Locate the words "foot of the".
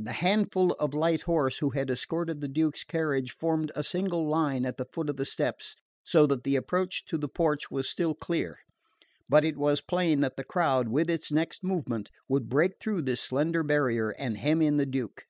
4.84-5.24